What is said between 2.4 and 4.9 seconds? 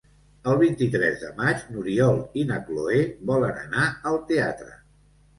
i na Cloè volen anar al teatre.